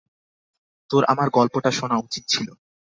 [0.89, 2.47] তোর আমার গল্পটা শোনা উচিত ছিল।